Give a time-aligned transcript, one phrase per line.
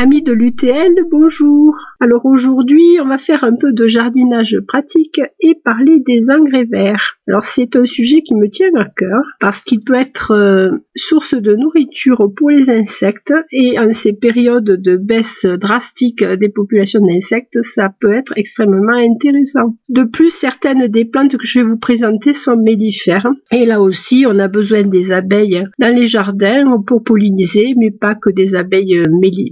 [0.00, 1.76] Amis de l'UTL, bonjour.
[1.98, 7.17] Alors aujourd'hui, on va faire un peu de jardinage pratique et parler des engrais verts.
[7.28, 11.34] Alors c'est un sujet qui me tient à cœur parce qu'il peut être euh, source
[11.34, 17.58] de nourriture pour les insectes et en ces périodes de baisse drastique des populations d'insectes,
[17.62, 19.76] ça peut être extrêmement intéressant.
[19.88, 24.24] De plus, certaines des plantes que je vais vous présenter sont mellifères et là aussi,
[24.26, 29.02] on a besoin des abeilles dans les jardins pour polliniser, mais pas que des abeilles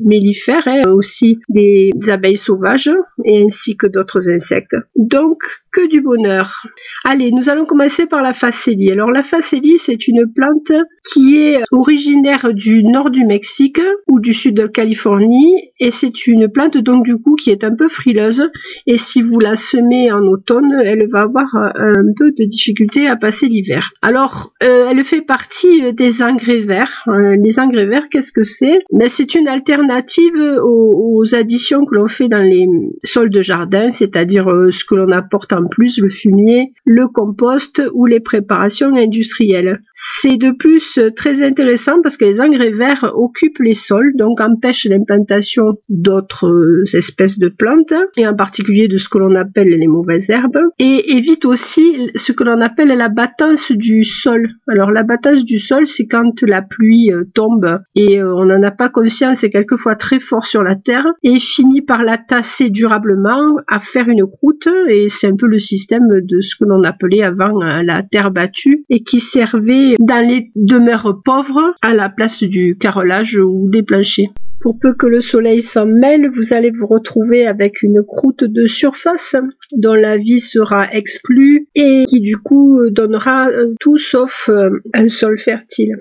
[0.04, 2.90] mellifères faire hein, aussi des abeilles sauvages
[3.24, 4.76] et ainsi que d'autres insectes.
[4.96, 5.38] Donc,
[5.72, 6.62] que du bonheur.
[7.04, 8.90] Allez, nous allons commencer par la facélie.
[8.90, 14.32] Alors, la facélie, c'est une plante qui est originaire du nord du Mexique ou du
[14.32, 18.48] sud de Californie et c'est une plante donc du coup qui est un peu frileuse
[18.86, 23.16] et si vous la semez en automne, elle va avoir un peu de difficulté à
[23.16, 23.92] passer l'hiver.
[24.02, 27.04] Alors, euh, elle fait partie des engrais verts.
[27.08, 28.78] Euh, les engrais verts, qu'est-ce que c'est?
[28.92, 32.66] Mais c'est une alternative aux, additions que l'on fait dans les
[33.02, 37.55] sols de jardin, c'est-à-dire euh, ce que l'on apporte en plus, le fumier, le compost
[37.94, 39.80] ou les préparations industrielles.
[39.92, 44.40] C'est de plus euh, très intéressant parce que les engrais verts occupent les sols, donc
[44.40, 49.68] empêchent l'implantation d'autres euh, espèces de plantes, et en particulier de ce que l'on appelle
[49.68, 54.48] les mauvaises herbes, et évitent aussi ce que l'on appelle la battance du sol.
[54.68, 58.88] Alors la battance du sol, c'est quand la pluie tombe et on n'en a pas
[58.88, 63.80] conscience et quelquefois très fort sur la terre et finit par la tasser durablement à
[63.80, 67.45] faire une croûte et c'est un peu le système de ce que l'on appelait avant
[67.48, 72.76] euh, la terre battue et qui servait dans les demeures pauvres à la place du
[72.78, 74.30] carrelage ou des planchers.
[74.60, 78.66] Pour peu que le soleil s'en mêle, vous allez vous retrouver avec une croûte de
[78.66, 79.36] surface
[79.72, 83.48] dont la vie sera exclue et qui du coup donnera
[83.80, 85.96] tout sauf euh, un sol fertile.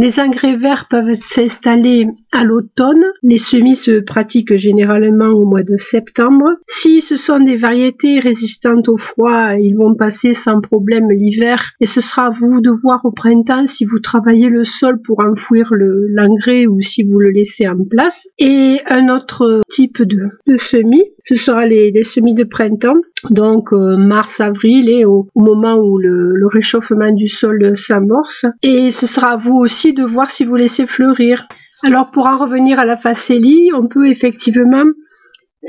[0.00, 3.04] Les engrais verts peuvent s'installer à l'automne.
[3.24, 6.44] Les semis se pratiquent généralement au mois de septembre.
[6.68, 11.86] Si ce sont des variétés résistantes au froid, ils vont passer sans problème l'hiver et
[11.86, 15.72] ce sera à vous de voir au printemps si vous travaillez le sol pour enfouir
[15.72, 17.97] l'engrais ou si vous le laissez en place.
[18.38, 23.00] Et un autre type de, semis, ce sera les, semis de printemps,
[23.30, 28.46] donc euh, mars-avril et au, moment où le, réchauffement du sol s'amorce.
[28.62, 31.46] Et ce sera à vous aussi de voir si vous laissez fleurir.
[31.84, 34.84] Alors pour en revenir à la facélie, on peut effectivement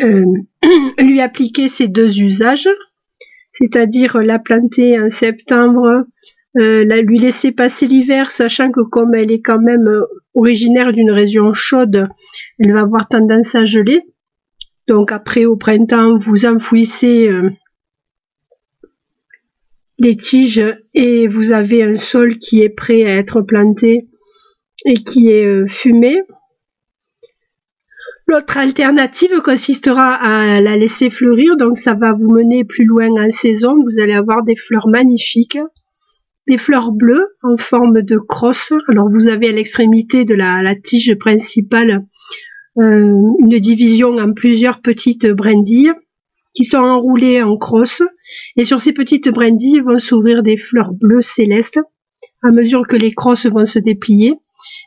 [0.02, 0.26] euh,
[1.00, 2.70] lui appliquer ces deux usages,
[3.52, 6.06] c'est-à-dire la planter en septembre,
[6.58, 9.88] euh, la, lui laisser passer l'hiver, sachant que comme elle est quand même
[10.34, 12.08] originaire d'une région chaude,
[12.60, 14.02] elle va avoir tendance à geler.
[14.88, 17.52] Donc après au printemps, vous enfouissez euh,
[20.00, 20.66] les tiges
[20.96, 24.08] et vous avez un sol qui est prêt à être planté
[24.86, 26.18] et qui est euh, fumé.
[28.26, 33.32] L'autre alternative consistera à la laisser fleurir, donc ça va vous mener plus loin en
[33.32, 33.76] saison.
[33.84, 35.58] Vous allez avoir des fleurs magnifiques,
[36.50, 38.74] des fleurs bleues en forme de crosse.
[38.90, 42.06] Alors vous avez à l'extrémité de la, tige principale
[42.78, 45.92] euh, une division en plusieurs petites brindilles
[46.54, 48.02] qui sont enroulées en crosse.
[48.58, 51.80] Et sur ces petites brindilles vont s'ouvrir des fleurs bleues célestes
[52.42, 54.34] à mesure que les crosses vont se déplier.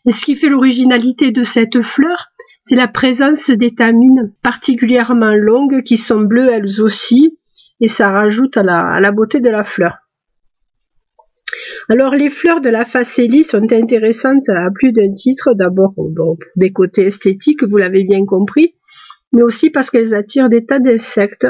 [0.06, 2.28] Et ce qui fait l'originalité de cette fleur,
[2.62, 7.38] c'est la présence d'étamines particulièrement longues qui sont bleues elles aussi,
[7.80, 9.98] et ça rajoute à la, beauté de la fleur.
[11.88, 15.54] Alors les fleurs de la facélie sont intéressantes à plus d'un titre.
[15.54, 16.10] D'abord pour
[16.56, 18.74] des côtés esthétiques, vous l'avez bien compris,
[19.32, 21.46] mais aussi parce qu'elles attirent des tas d'insectes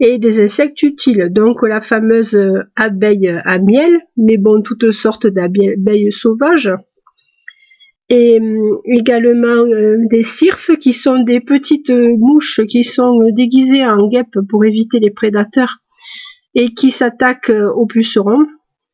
[0.00, 1.28] et des insectes utiles.
[1.30, 2.38] Donc la fameuse
[2.76, 6.72] abeille à miel, mais bon, toutes sortes d'abeilles sauvages.
[8.10, 14.08] Et euh, également euh, des cirfes qui sont des petites mouches qui sont déguisées en
[14.08, 15.82] guêpes pour éviter les prédateurs
[16.54, 18.46] et qui s'attaquent aux pucerons,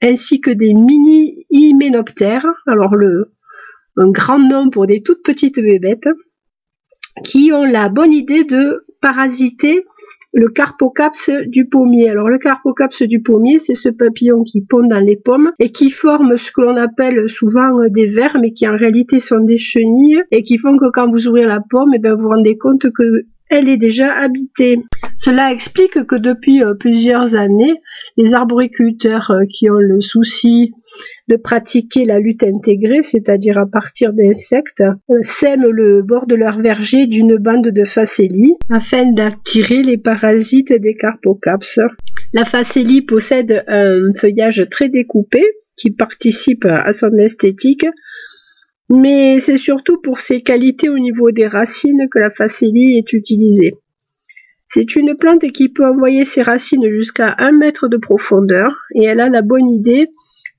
[0.05, 2.95] ainsi que des mini hyménoptères, alors
[3.97, 6.09] un grand nom pour des toutes petites bébêtes,
[7.25, 9.85] qui ont la bonne idée de parasiter
[10.35, 12.11] le carpocaps du pommier.
[12.11, 15.91] Alors le carpocaps du pommier, c'est ce papillon qui pond dans les pommes et qui
[15.91, 20.23] forme ce que l'on appelle souvent des vers, mais qui en réalité sont des chenilles
[20.33, 22.59] et qui font que quand vous ouvrez la pomme, et eh bien vous vous rendez
[22.59, 24.79] compte que est déjà habitée.
[25.17, 27.75] Cela explique que depuis euh, plusieurs années,
[28.17, 30.73] les arboriculteurs euh, qui ont le souci
[31.29, 36.61] de pratiquer la lutte intégrée, c'est-à-dire à partir d'insectes, euh, sèment le bord de leur
[36.61, 41.79] verger d'une bande de facélie afin d'attirer les parasites des carpocaps.
[42.33, 45.43] La facélie possède un feuillage très découpé
[45.77, 47.87] qui participe à son esthétique
[48.89, 53.73] mais c'est surtout pour ses qualités au niveau des racines que la facélie est utilisée.
[54.67, 59.21] C'est une plante qui peut envoyer ses racines jusqu'à un mètre de profondeur et elle
[59.21, 60.09] a la bonne idée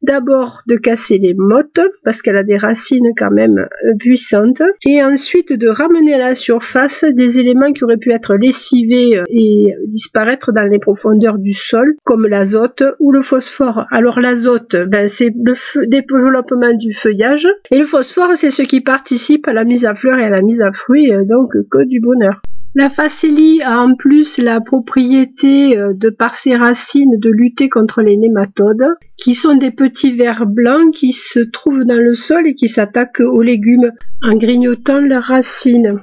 [0.02, 3.68] d'abord de casser les mottes parce qu'elle a des racines quand même
[4.00, 9.22] puissantes et ensuite de ramener à la surface des éléments qui auraient pu être lessivés
[9.30, 13.86] et disparaître dans les profondeurs du sol comme l'azote ou le phosphore.
[13.92, 19.48] Alors l'azote, ben, c'est le développement du feuillage et le phosphore c'est ce qui participe
[19.48, 22.42] à la mise à fleurs et à la mise à fruits donc que du bonheur.
[22.78, 28.02] La facélie a en plus la propriété euh, de par ses racines de lutter contre
[28.02, 28.86] les nématodes,
[29.16, 33.22] qui sont des petits vers blancs qui se trouvent dans le sol et qui s'attaquent
[33.22, 36.02] aux légumes en grignotant leurs racines.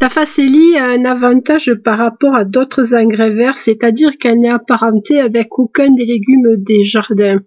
[0.00, 5.20] La facélie a un avantage par rapport à d'autres engrais verts, c'est-à-dire qu'elle n'est apparentée
[5.20, 7.40] avec aucun des légumes des jardins.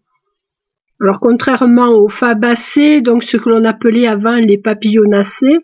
[1.01, 5.57] Alors contrairement aux fabacées, donc ce que l'on appelait avant les papillonacées,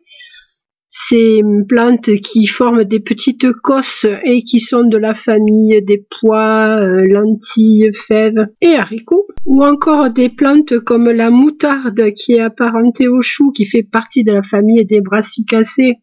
[0.89, 6.80] ces plantes qui forment des petites cosses et qui sont de la famille des pois,
[6.80, 13.07] euh, lentilles, fèves et haricots, ou encore des plantes comme la moutarde qui est apparentée
[13.10, 15.98] au chou, qui fait partie de la famille des brassicacées.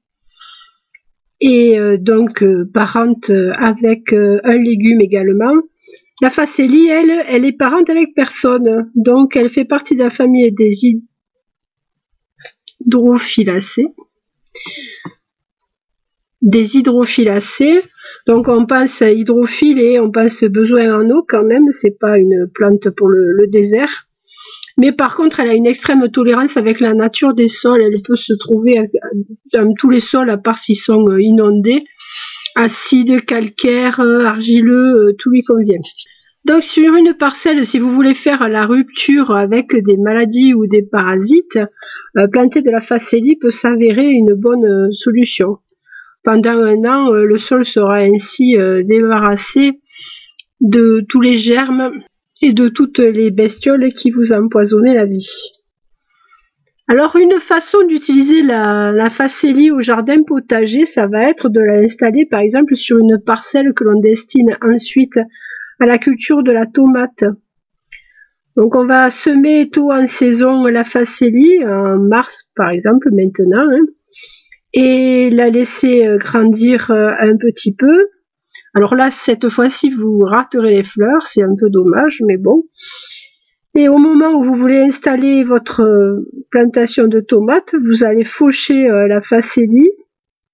[1.40, 5.54] Et euh, donc euh, parente avec un légume également.
[6.20, 10.52] La facélie, elle, elle est parente avec personne, donc elle fait partie de la famille
[10.52, 10.70] des
[12.86, 13.88] hydrophilacées
[16.44, 17.82] des hydrophilacées.
[18.26, 22.48] Donc on pense hydrophile et on pense besoin en eau quand même, c'est pas une
[22.54, 24.06] plante pour le, désert.
[24.76, 27.80] Mais par contre, elle a une extrême tolérance avec la nature des sols.
[27.80, 28.90] Elle peut se trouver
[29.52, 31.84] dans tous les sols, à part s'ils sont euh, inondés.
[32.56, 35.80] Acide, calcaire, euh, argileux, euh, tout lui convient.
[36.44, 40.82] Donc sur une parcelle, si vous voulez faire la rupture avec des maladies ou des
[40.82, 41.58] parasites,
[42.18, 45.58] euh, planter de la facélie peut s'avérer une bonne euh, solution.
[46.22, 49.80] Pendant un an, euh, le sol sera ainsi débarrassé
[50.60, 51.92] de tous les germes
[52.42, 55.30] et de toutes les bestioles qui vous empoisonnaient la vie.
[56.88, 62.26] Alors une façon d'utiliser la, la facélie au jardin potager, ça va être de l'installer
[62.26, 65.18] par exemple sur une parcelle que l'on destine ensuite
[65.80, 67.24] à la culture de la tomate.
[68.56, 73.84] Donc on va semer tôt en saison la facélie, en mars par exemple maintenant, hein,
[74.74, 78.08] et la laisser euh, grandir euh, un petit peu.
[78.74, 82.64] Alors là, cette fois-ci, vous raterez les fleurs, c'est un peu dommage, mais bon.
[83.76, 88.86] Et au moment où vous voulez installer votre euh, plantation de tomates, vous allez faucher
[88.88, 89.90] la facélie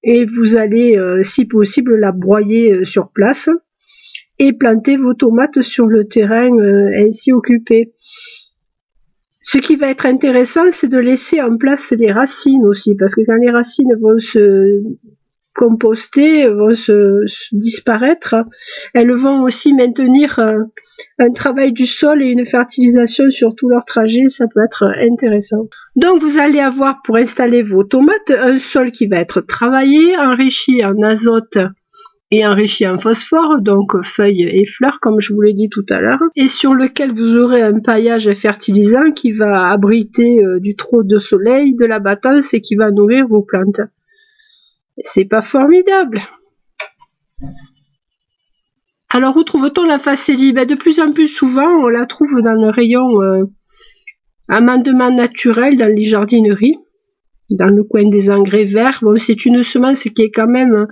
[0.02, 3.50] et vous allez, si possible, la broyer sur place
[4.40, 7.92] et planter vos tomates sur le terrain euh, ainsi occupé.
[9.42, 13.20] Ce qui va être intéressant, c'est de laisser en place les racines aussi, parce que
[13.26, 14.82] quand les racines vont se
[15.54, 17.20] composter, vont se,
[17.52, 18.36] disparaître,
[18.94, 20.60] elles vont aussi maintenir euh,
[21.18, 25.68] un, travail du sol et une fertilisation sur tout leur trajet, ça peut être intéressant.
[25.96, 30.82] Donc vous allez avoir pour installer vos tomates un sol qui va être travaillé, enrichi
[30.82, 31.58] en azote
[32.30, 36.00] et enrichi en phosphore, donc feuilles et fleurs comme je vous l'ai dit tout à
[36.00, 41.02] l'heure, et sur lequel vous aurez un paillage fertilisant qui va abriter euh, du trop
[41.02, 43.80] de soleil, de la battance et qui va nourrir vos plantes.
[45.02, 46.20] C'est pas formidable.
[49.08, 50.52] Alors où trouve-t-on la facélie?
[50.52, 53.44] Ben, De plus en plus souvent, on la trouve dans le rayon euh,
[54.48, 56.76] amendement naturel dans les jardineries,
[57.50, 59.00] dans le coin des engrais verts.
[59.02, 60.86] Bon, c'est une semence qui est quand même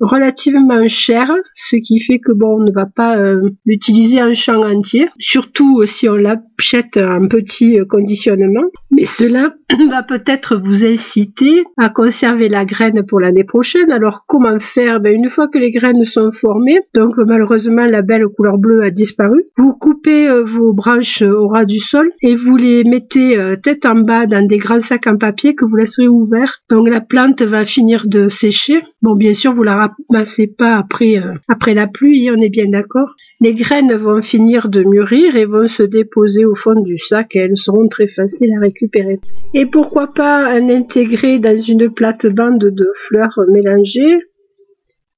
[0.00, 4.62] relativement cher, ce qui fait que bon, on ne va pas euh, l'utiliser en champ
[4.62, 6.16] entier, surtout si on
[6.58, 8.64] l'achète en petit euh, conditionnement.
[8.90, 9.54] Mais cela
[9.90, 13.90] va peut-être vous inciter à conserver la graine pour l'année prochaine.
[13.90, 15.00] Alors comment faire?
[15.00, 18.90] Ben, Une fois que les graines sont formées, donc malheureusement la belle couleur bleue a
[18.90, 23.86] disparu, vous coupez euh, vos branches au ras du sol et vous les mettez tête
[23.86, 26.60] en bas dans des grands sacs en papier que vous laisserez ouverts.
[26.70, 28.82] Donc la plante va finir de sécher.
[29.02, 29.76] Bon, bien sûr, vous la
[30.24, 33.14] c'est pas après, euh, après la pluie, on est bien d'accord.
[33.40, 37.56] Les graines vont finir de mûrir et vont se déposer au fond du sac elles
[37.56, 39.20] seront très faciles à récupérer.
[39.54, 44.18] Et pourquoi pas en intégrer dans une plate-bande de fleurs mélangées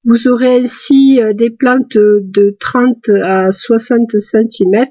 [0.05, 4.87] vous aurez ainsi euh, des plantes de 30 à 60 cm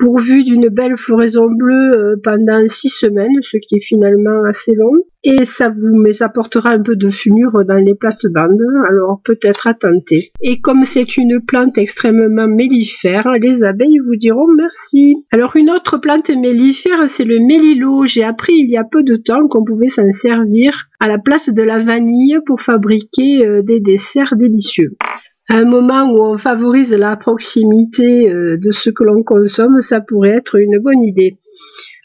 [0.00, 4.94] pourvu d'une belle floraison bleue euh, pendant six semaines, ce qui est finalement assez long.
[5.22, 10.32] Et ça vous apportera un peu de fumure dans les plates-bandes, alors peut-être à tenter.
[10.40, 15.16] Et comme c'est une plante extrêmement mellifère, les abeilles vous diront merci.
[15.30, 18.06] Alors une autre plante mellifère, c'est le mélilo.
[18.06, 21.50] J'ai appris il y a peu de temps qu'on pouvait s'en servir à la place
[21.50, 24.96] de la vanille pour fabriquer euh, des desserts délicieux
[25.50, 30.36] un moment où on favorise la proximité euh, de ce que l'on consomme, ça pourrait
[30.36, 31.38] être une bonne idée.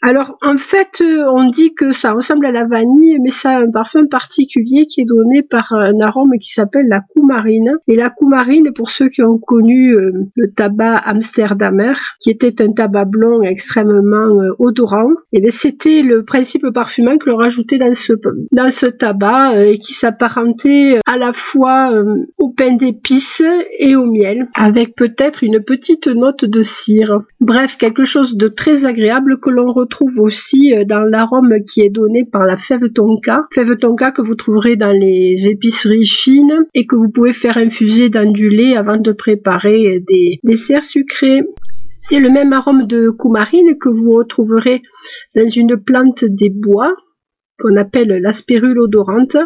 [0.06, 3.62] Alors en fait, euh, on dit que ça ressemble à la vanille, mais ça a
[3.62, 7.72] un parfum particulier qui est donné par un arôme qui s'appelle la coumarine.
[7.88, 12.70] Et la coumarine, pour ceux qui ont connu euh, le tabac amsterdamer, qui était un
[12.72, 18.12] tabac blond extrêmement euh, odorant, eh c'était le principe parfumant que l'on rajoutait dans ce
[18.52, 21.92] dans ce tabac et qui s'apparentait à la fois
[22.38, 23.42] au pain d'épices
[23.78, 27.22] et au miel, avec peut-être une petite note de cire.
[27.40, 31.90] Bref, quelque chose de très agréable que l'on retrouve aussi euh, dans l'arôme qui est
[31.90, 33.40] donné par la fève tonka.
[33.52, 38.08] Fève tonka que vous trouverez dans les épiceries chines et que vous pouvez faire infuser
[38.08, 41.42] dans du lait avant de préparer des desserts sucrés.
[42.00, 44.82] C'est le même arôme de coumarine que vous retrouverez
[45.34, 46.94] dans une plante des bois
[47.58, 49.36] qu'on appelle l'aspirule odorante,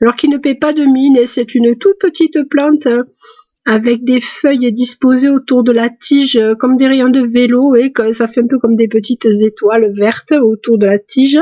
[0.00, 2.88] alors qui ne paie pas de mine et c'est une toute petite plante
[3.64, 7.92] avec des feuilles disposées autour de la tige euh, comme des rayons de vélo et
[8.12, 11.38] ça fait un peu comme des petites étoiles vertes autour de la tige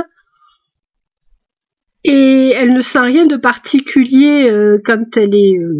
[2.05, 5.75] et elle ne sent rien de particulier euh, quand elle est euh,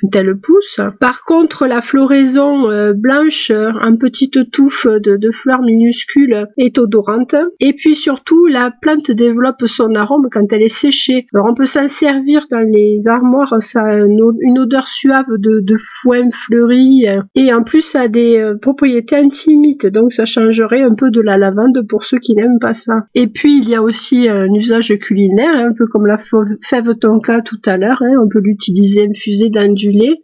[0.00, 0.80] quand elle pousse.
[1.00, 7.34] Par contre, la floraison euh, blanche en petite touffe de, de, fleurs minuscules est odorante.
[7.60, 11.26] Et puis surtout, la plante développe son arôme quand elle est séchée.
[11.34, 15.76] Alors on peut s'en servir dans les armoires, ça a une odeur suave de, de
[15.78, 21.10] foin fleuri et en plus ça a des propriétés antimites, donc ça changerait un peu
[21.10, 23.06] de la lavande pour ceux qui n'aiment pas ça.
[23.14, 27.42] Et puis il y a aussi un usage culinaire un peu comme la fève tonka
[27.42, 28.02] tout à l'heure.
[28.02, 28.14] Hein.
[28.22, 30.14] on peut l'utiliser infusé dans du lait.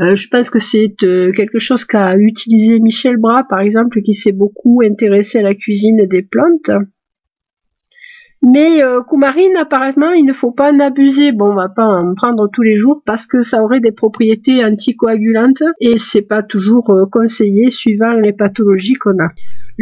[0.00, 4.14] Euh, je pense que c'est euh, quelque chose qu'a utilisé Michel Bras, par exemple, qui
[4.14, 6.70] s'est beaucoup intéressé à la cuisine des plantes.
[8.44, 11.30] Mais euh, coumarine, apparemment, il ne faut pas en abuser.
[11.30, 14.64] Bon, on va pas en prendre tous les jours parce que ça aurait des propriétés
[14.64, 19.28] anticoagulantes et c'est pas toujours conseillé suivant les pathologies qu'on a.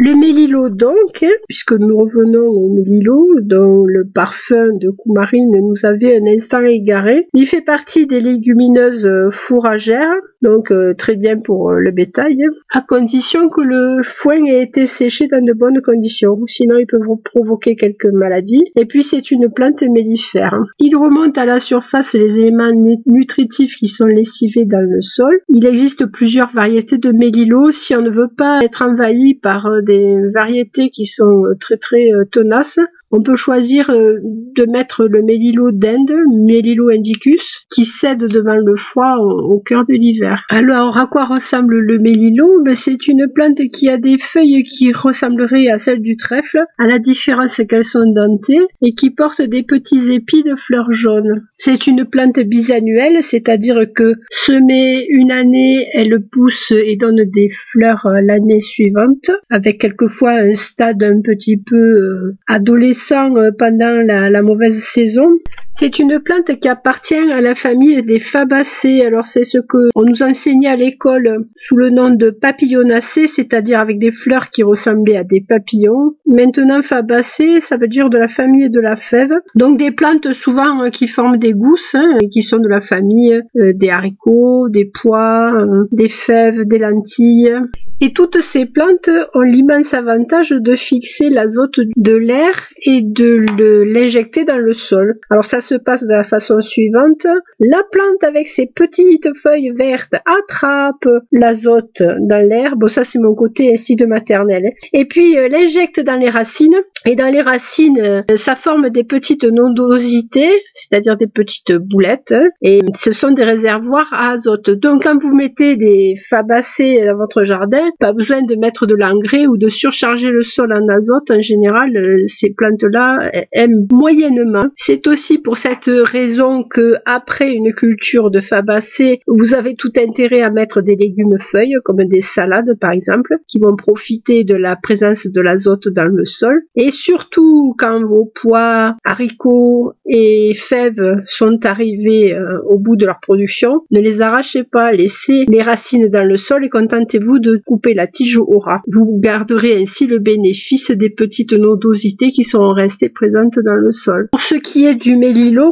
[0.03, 6.17] Le mélilo donc, puisque nous revenons au mélilo, dont le parfum de coumarine nous avait
[6.17, 11.77] un instant égaré, il fait partie des légumineuses fourragères, donc euh, très bien pour euh,
[11.77, 12.35] le bétail,
[12.73, 16.97] à condition que le foin ait été séché dans de bonnes conditions, sinon il peut
[17.23, 18.63] provoquer quelques maladies.
[18.75, 20.57] Et puis c'est une plante mellifère.
[20.79, 22.71] Il remonte à la surface les éléments
[23.05, 25.41] nutritifs qui sont lessivés dans le sol.
[25.49, 29.81] Il existe plusieurs variétés de mélilo si on ne veut pas être envahi par euh,
[29.91, 32.79] des variétés qui sont euh, très très euh, tenaces.
[33.13, 34.19] On peut choisir euh,
[34.55, 36.13] de mettre le mélilo d'Inde,
[36.45, 40.45] Mélilo indicus, qui cède devant le froid au, cœur de l'hiver.
[40.49, 44.93] Alors, à quoi ressemble le mélilo ben, C'est une plante qui a des feuilles qui
[44.93, 49.63] ressembleraient à celles du trèfle, à la différence qu'elles sont dentées, et qui portent des
[49.63, 51.43] petits épis de fleurs jaunes.
[51.57, 58.07] C'est une plante bisannuelle, c'est-à-dire que semée une année, elle pousse et donne des fleurs
[58.23, 63.00] l'année suivante, avec quelquefois un stade un petit peu euh, adolescent
[63.37, 65.37] euh, pendant la, mauvaise saison.
[65.73, 69.03] C'est une plante qui appartient à la famille des fabacées.
[69.03, 73.79] Alors c'est ce que on nous enseignait à l'école sous le nom de papillonacées, c'est-à-dire
[73.79, 76.15] avec des fleurs qui ressemblaient à des papillons.
[76.27, 79.33] Maintenant fabacées, ça veut dire de la famille de la fève.
[79.55, 82.81] Donc des plantes souvent euh, qui forment des gousses hein, et qui sont de la
[82.81, 85.51] famille euh, des haricots, des pois,
[85.91, 87.55] des fèves, des lentilles.
[88.03, 94.43] Et toutes ces plantes ont l'immense avantage de fixer l'azote de l'air et de l'injecter
[94.43, 95.19] dans le sol.
[95.61, 97.25] Se passe de la façon suivante.
[97.59, 102.41] La plante avec ses petites feuilles vertes attrape l'azote dans.
[102.75, 104.71] Bon ça c'est mon côté ainsi de maternelle.
[104.93, 106.75] Et puis euh, l'injecte dans les racines.
[107.05, 112.35] Et dans les racines, euh, ça forme des petites nodosités, c'est-à-dire des petites boulettes.
[112.61, 114.69] Et ce sont des réservoirs à azote.
[114.69, 119.47] Donc quand vous mettez des fabacées dans votre jardin, pas besoin de mettre de l'engrais
[119.47, 121.31] ou de surcharger le sol en azote.
[121.31, 124.65] En général, euh, ces plantes-là aiment moyennement.
[124.75, 129.91] C'est aussi pour pour cette raison que après une culture de fabacées, vous avez tout
[129.97, 134.55] intérêt à mettre des légumes feuilles, comme des salades par exemple, qui vont profiter de
[134.55, 136.61] la présence de l'azote dans le sol.
[136.77, 143.19] Et surtout quand vos pois, haricots et fèves sont arrivés euh, au bout de leur
[143.19, 147.93] production, ne les arrachez pas, laissez les racines dans le sol et contentez-vous de couper
[147.93, 148.79] la tige au ras.
[148.87, 154.29] Vous garderez ainsi le bénéfice des petites nodosités qui sont restées présentes dans le sol.
[154.31, 155.17] Pour ce qui est du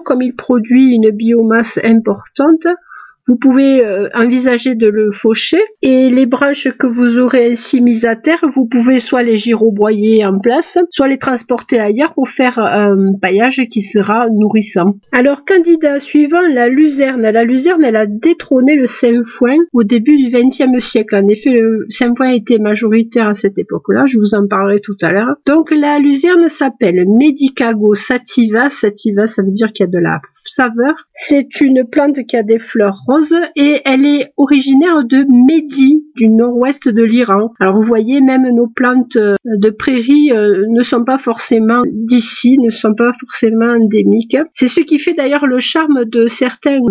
[0.01, 2.67] comme il produit une biomasse importante,
[3.29, 8.05] vous pouvez euh, envisager de le faucher et les branches que vous aurez ainsi mises
[8.05, 12.57] à terre, vous pouvez soit les giroboyer en place, soit les transporter ailleurs pour faire
[12.57, 14.95] un paillage qui sera nourrissant.
[15.11, 17.21] Alors candidat suivant, la luzerne.
[17.21, 21.15] La luzerne, elle a détrôné le sainfoin au début du XXe siècle.
[21.15, 25.11] En effet, le sainfoin était majoritaire à cette époque-là, je vous en parlerai tout à
[25.11, 25.35] l'heure.
[25.45, 28.71] Donc la luzerne s'appelle Medicago sativa.
[28.71, 30.95] Sativa, ça veut dire qu'il y a de la saveur.
[31.13, 33.18] C'est une plante qui a des fleurs roses
[33.55, 37.51] et elle est originaire de Mehdi, du nord-ouest de l'Iran.
[37.59, 42.57] Alors vous voyez, même nos plantes euh, de prairie euh, ne sont pas forcément d'ici,
[42.59, 44.37] ne sont pas forcément endémiques.
[44.53, 46.81] C'est ce qui fait d'ailleurs le charme de certaines,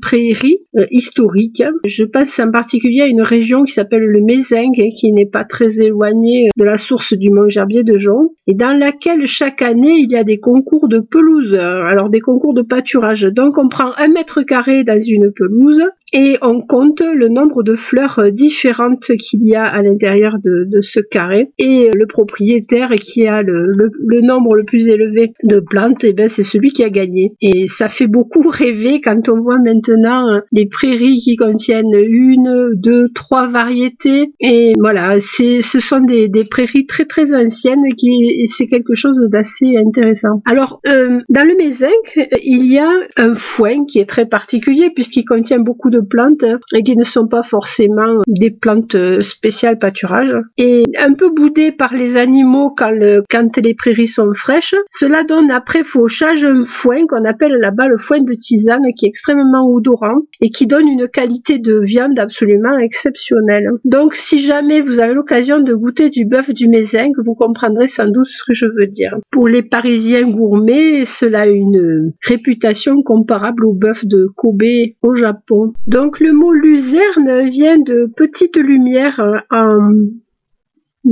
[0.00, 1.62] prairies euh, historiques.
[1.84, 5.44] Je pense en particulier à une région qui s'appelle le Mézingue, hein, qui n'est pas
[5.44, 9.98] très éloignée de la source du Mont Gerbier de Jonc, et dans laquelle chaque année
[9.98, 13.22] il y a des concours de pelouse, alors des concours de pâturage.
[13.22, 17.74] Donc on prend un mètre carré dans une pelouse et on compte le nombre de
[17.74, 21.50] fleurs différentes qu'il y a à l'intérieur de, ce carré.
[21.58, 23.90] Et le propriétaire qui a le,
[24.22, 27.32] nombre le plus élevé de plantes et eh ben c'est celui qui a gagné.
[27.40, 33.08] Et ça fait beaucoup rêver quand on voit maintenant les prairies qui contiennent une deux
[33.12, 34.32] trois variétés.
[34.40, 39.76] Et voilà c'est ce sont des, prairies très très anciennes qui c'est quelque chose d'assez
[39.76, 40.42] intéressant.
[40.44, 45.24] Alors euh, dans le Mézinc il y a un foin qui est très particulier puisqu'il
[45.24, 46.44] contient beaucoup de plantes
[46.74, 50.34] et qui ne sont pas forcément des plantes spéciales pâturage.
[50.58, 52.98] Et un peu boudé par les animaux quand,
[53.30, 57.98] quand les prairies sont fraîches, cela donne après fauchage un foin qu'on appelle là-bas le
[57.98, 62.78] foin de tisane qui est extrêmement odorant et qui donne une qualité de viande absolument
[62.78, 63.68] exceptionnelle.
[63.84, 68.06] Donc si jamais vous avez l'occasion de goûter du bœuf du Mézingue, vous comprendrez sans
[68.06, 69.16] doute ce que je veux dire.
[69.30, 74.62] Pour les Parisiens gourmets, cela a une réputation comparable au bœuf de Kobe
[75.02, 75.72] au Japon.
[75.94, 79.92] Donc le mot luzerne vient de petite lumière en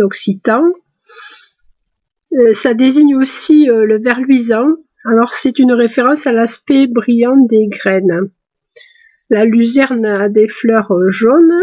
[0.00, 0.64] occitan.
[2.32, 4.66] Euh, ça désigne aussi euh, le ver luisant.
[5.04, 8.30] Alors c'est une référence à l'aspect brillant des graines.
[9.30, 11.54] La luzerne a des fleurs euh, jaunes.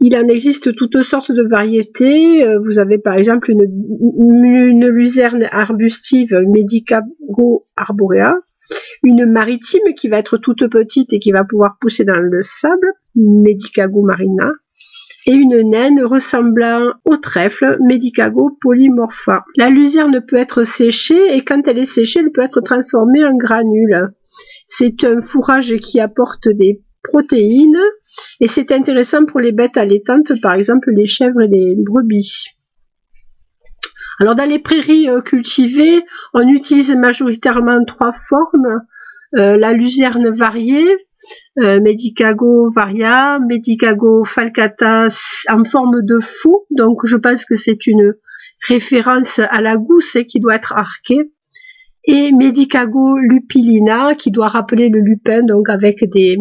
[0.00, 2.44] Il en existe toutes sortes de variétés.
[2.66, 8.34] Vous avez par exemple une luzerne arbustive Medicago arborea
[9.02, 12.92] une maritime qui va être toute petite et qui va pouvoir pousser dans le sable,
[13.14, 14.50] Medicago marina,
[15.26, 19.44] et une naine ressemblant au trèfle, Medicago polymorpha.
[19.56, 23.36] La luzerne peut être séchée et quand elle est séchée, elle peut être transformée en
[23.36, 24.12] granule.
[24.68, 27.80] C'est un fourrage qui apporte des protéines
[28.40, 32.55] et c'est intéressant pour les bêtes allaitantes, par exemple les chèvres et les brebis.
[34.18, 36.02] Alors dans les prairies euh, cultivées,
[36.32, 38.82] on utilise majoritairement trois formes.
[39.36, 40.88] Euh, la luzerne variée,
[41.58, 45.08] euh, Medicago varia, Medicago falcata
[45.50, 48.14] en forme de faux, donc je pense que c'est une
[48.66, 51.32] référence à la gousse qui doit être arquée,
[52.04, 56.38] et Medicago lupilina qui doit rappeler le lupin, donc avec des,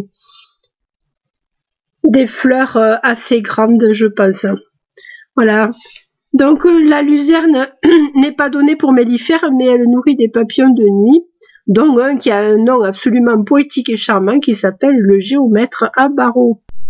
[2.04, 4.46] des fleurs assez grandes, je pense.
[5.36, 5.70] Voilà,
[6.36, 7.68] donc euh, la luzerne
[8.16, 11.24] n'est pas donnée pour mellifère, mais elle nourrit des papillons de nuit,
[11.68, 16.10] dont un qui a un nom absolument poétique et charmant qui s'appelle le géomètre à.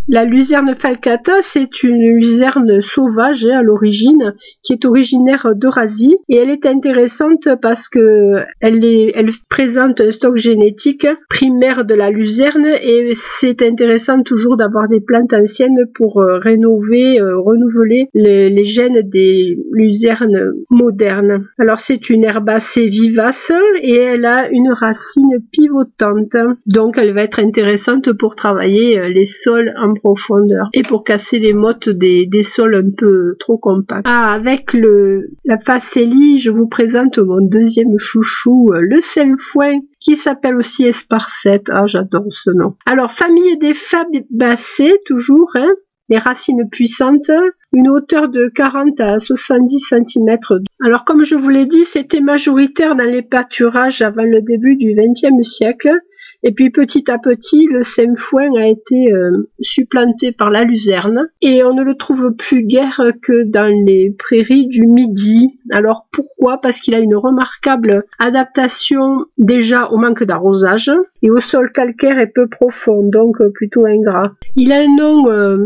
[0.07, 6.15] La luzerne falcata, c'est une luzerne sauvage hein, à l'origine, qui est originaire d'Eurasie.
[6.29, 11.95] Et elle est intéressante parce que elle, est, elle présente un stock génétique primaire de
[11.95, 12.67] la luzerne.
[12.83, 19.01] Et c'est intéressant toujours d'avoir des plantes anciennes pour euh, rénover, euh, renouveler les, gènes
[19.01, 21.47] des luzernes modernes.
[21.57, 27.23] Alors c'est une herbe assez vivace et elle a une racine pivotante, donc elle va
[27.23, 32.27] être intéressante pour travailler euh, les sols en profondeur et pour casser les mottes des,
[32.43, 34.05] sols un peu trop compacts.
[34.05, 38.99] Ah, avec le, la facélie, je vous présente mon deuxième chouchou, euh, le
[39.37, 41.69] foin qui s'appelle aussi esparcette.
[41.71, 42.75] Ah, j'adore ce nom.
[42.85, 45.69] Alors, famille des fabacées, toujours, hein,
[46.09, 47.31] les racines puissantes,
[47.75, 50.37] une hauteur de 40 à 70 cm.
[50.81, 54.95] Alors comme je vous l'ai dit, c'était majoritaire dans les pâturages avant le début du
[54.95, 55.91] XXe siècle.
[56.43, 57.81] Et puis petit à petit, le
[58.15, 63.01] foin a été euh, supplanté par la luzerne et on ne le trouve plus guère
[63.21, 65.57] que dans les prairies du Midi.
[65.71, 66.61] Alors pourquoi?
[66.61, 70.91] Parce qu'il a une remarquable adaptation déjà au manque d'arrosage
[71.23, 74.31] et au sol calcaire et peu profond, donc euh, plutôt ingrat.
[74.55, 75.57] Il a un nom euh,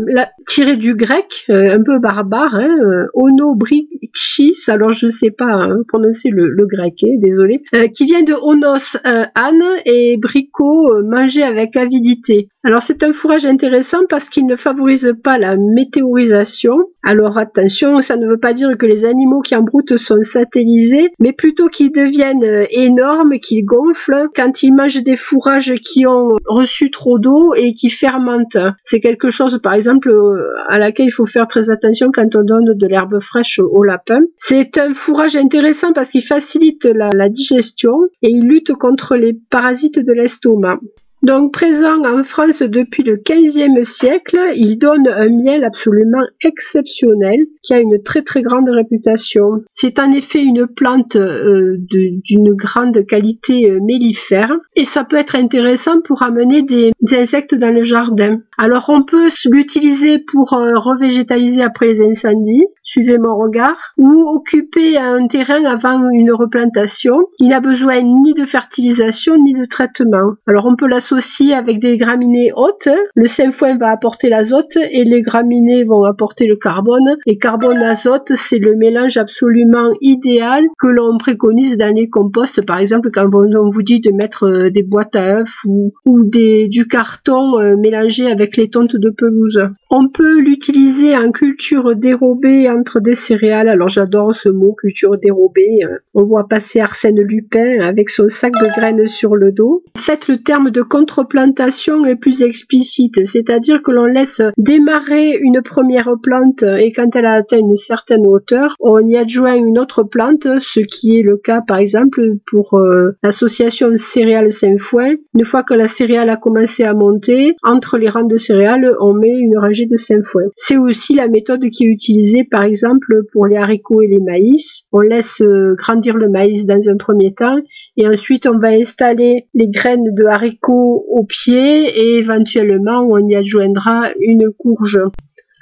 [0.48, 6.30] tiré du grec, un peu barbare, hein, onobrichis, alors je ne sais pas hein, prononcer
[6.30, 7.62] le, grec, hein, désolé,
[7.94, 12.48] qui vient de onos, âne, et bricot euh, manger avec avidité.
[12.62, 16.76] Alors c'est un fourrage intéressant parce qu'il ne favorise pas la météorisation.
[17.02, 21.08] Alors attention, ça ne veut pas dire que les animaux qui en broutent sont satellisés,
[21.18, 26.36] mais plutôt qu'ils deviennent euh, énormes, qu'ils gonflent quand ils mangent des fourrages qui ont
[26.46, 28.58] reçu trop d'eau et qui fermentent.
[28.84, 32.42] C'est quelque chose par exemple euh, à laquelle il faut faire très attention quand on
[32.42, 34.20] donne de l'herbe fraîche au lapin.
[34.36, 39.98] C'est un fourrage intéressant parce qu'il facilite la digestion et il lutte contre les parasites
[39.98, 40.78] de l'estomac.
[41.22, 47.74] Donc présent en France depuis le XVe siècle, il donne un miel absolument exceptionnel qui
[47.74, 49.62] a une très très grande réputation.
[49.72, 55.36] C'est en effet une plante euh, d'une grande qualité euh, mellifère et ça peut être
[55.36, 58.38] intéressant pour amener des, insectes dans le jardin.
[58.56, 64.98] Alors on peut l'utiliser pour euh, revégétaliser après les incendies, suivez mon regard, ou occuper
[64.98, 67.14] un terrain avant une replantation.
[67.38, 70.34] Il n'a besoin ni de fertilisation ni de traitement.
[70.48, 72.88] Alors on peut l'associer avec des graminées hautes.
[73.14, 77.16] Le foin va apporter l'azote et les graminées vont apporter le carbone.
[77.26, 82.66] Et carbone-azote, c'est le mélange absolument idéal que l'on préconise dans les composts.
[82.66, 85.64] Par exemple, quand on vous dit de mettre euh, des boîtes à œufs
[86.04, 89.60] ou, du carton euh, mélangé avec les tontes de pelouse.
[89.90, 93.68] On peut l'utiliser en culture dérobée entre des céréales.
[93.68, 95.80] Alors j'adore ce mot, culture dérobée.
[95.84, 99.82] Euh, on voit passer Arsène Lupin avec son sac de graines sur le dos.
[99.96, 105.62] En fait, le terme de contreplantation est plus explicite, c'est-à-dire que l'on laisse démarrer une
[105.62, 110.02] première plante et quand elle a atteint une certaine hauteur, on y adjoint une autre
[110.02, 115.14] plante, ce qui est le cas par exemple pour euh, l'association céréales Saint-Foin.
[115.34, 119.12] Une fois que la céréale a commencé à monter, entre les rangs de céréales, on
[119.12, 120.44] met une rangée de Saint-Foin.
[120.56, 124.84] C'est aussi la méthode qui est utilisée par exemple pour les haricots et les maïs.
[124.92, 127.58] On laisse euh, grandir le maïs dans un premier temps
[127.96, 133.34] et ensuite on va installer les graines de haricots au pied et éventuellement on y
[133.34, 135.00] adjoindra une courge.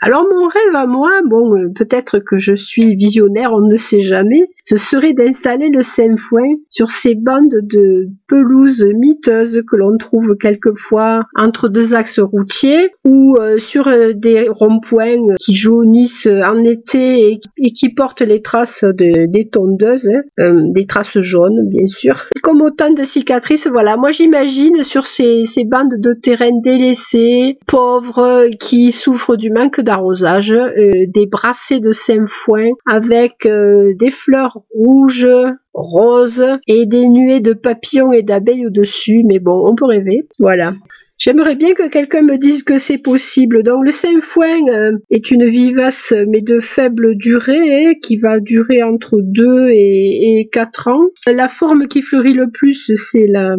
[0.01, 4.01] Alors mon rêve à moi, bon, euh, peut-être que je suis visionnaire, on ne sait
[4.01, 5.83] jamais, ce serait d'installer le
[6.17, 12.91] foin sur ces bandes de pelouse miteuses que l'on trouve quelquefois entre deux axes routiers
[13.05, 18.85] ou euh, sur euh, des ronds-points qui jaunissent en été et, qui portent les traces
[18.85, 22.27] de, des tondeuses, des traces jaunes bien sûr.
[22.43, 28.49] Comme autant de cicatrices, voilà, moi j'imagine sur ces, ces bandes de terrain délaissés, pauvres,
[28.61, 31.93] qui souffrent du manque d'arrosage, euh, des brassées de
[32.27, 35.29] foin avec euh, des fleurs rouges,
[35.73, 39.23] roses et des nuées de papillons et d'abeilles au-dessus.
[39.25, 40.29] Mais bon, on peut rêver.
[40.39, 40.75] Voilà.
[41.17, 43.65] J'aimerais bien que quelqu'un me dise que c'est possible.
[43.65, 49.19] Donc le sainfoin euh, est une vivace mais de faible durée qui va durer entre
[49.21, 51.07] 2 et, et 4 ans.
[51.27, 53.57] La forme qui fleurit le plus c'est la,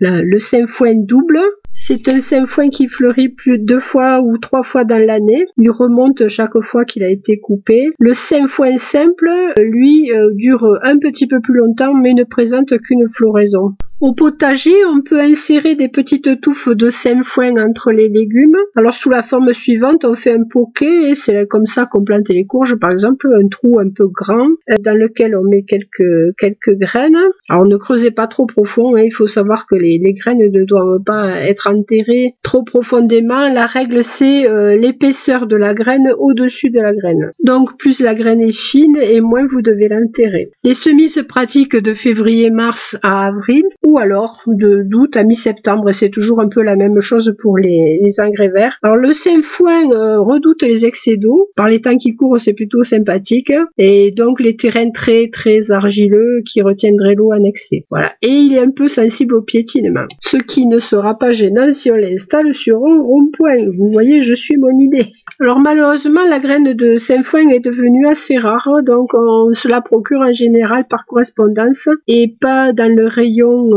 [0.00, 1.40] le sainfoin double
[1.80, 5.46] c'est un foin qui fleurit plus de deux fois ou trois fois dans l'année.
[5.56, 7.90] Il remonte chaque fois qu'il a été coupé.
[8.00, 8.12] Le
[8.48, 13.76] foin simple, lui, euh, dure un petit peu plus longtemps mais ne présente qu'une floraison.
[14.00, 16.88] Au potager, on peut insérer des petites touffes de
[17.24, 18.56] foin entre les légumes.
[18.76, 22.28] Alors sous la forme suivante, on fait un poquet et c'est comme ça qu'on plante
[22.28, 26.36] les courges, par exemple, un trou un peu grand euh, dans lequel on met quelques
[26.38, 27.18] quelques graines.
[27.48, 29.02] Alors ne creusez pas trop profond, hein.
[29.04, 33.66] il faut savoir que les, les graines ne doivent pas être enterré trop profondément, la
[33.66, 37.32] règle c'est euh, l'épaisseur de la graine au-dessus de la graine.
[37.44, 40.52] Donc plus la graine est fine et moins vous devez l'enterrer.
[40.62, 45.92] Les semis se pratiquent de février-mars à avril ou alors de d'août à mi-septembre.
[45.92, 48.78] C'est toujours un peu la même chose pour les, les engrais verts.
[48.82, 51.48] Alors le sainfoin euh, redoute les excès d'eau.
[51.56, 53.52] Par les temps qui courent, c'est plutôt sympathique.
[53.78, 57.86] Et donc les terrains très très argileux qui retiendraient l'eau en excès.
[57.90, 58.12] Voilà.
[58.22, 60.06] Et il est un peu sensible au piétinement.
[60.20, 63.64] Ce qui ne sera pas gênant si on l'installe sur un rond-point.
[63.76, 65.06] Vous voyez, je suis mon idée.
[65.40, 70.20] Alors malheureusement, la graine de Saint-Foin est devenue assez rare, donc on se la procure
[70.20, 73.70] en général par correspondance et pas dans le rayon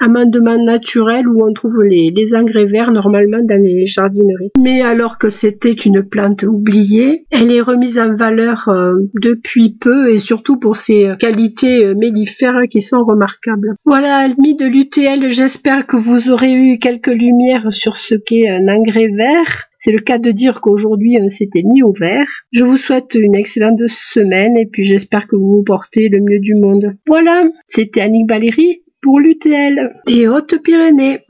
[0.00, 4.50] amendement naturel où on trouve les, engrais verts normalement dans les jardineries.
[4.60, 10.10] Mais alors que c'était une plante oubliée, elle est remise en valeur euh, depuis peu
[10.10, 13.74] et surtout pour ses qualités euh, mellifères qui sont remarquables.
[13.84, 18.68] Voilà, amis de l'UTL, j'espère que vous aurez eu quelques lumières sur ce qu'est un
[18.68, 19.68] engrais vert.
[19.78, 22.26] C'est le cas de dire qu'aujourd'hui on s'était mis au vert.
[22.52, 26.40] Je vous souhaite une excellente semaine et puis j'espère que vous vous portez le mieux
[26.40, 26.96] du monde.
[27.06, 31.24] Voilà, c'était Annick Valérie pour l'UTL des Hautes-Pyrénées.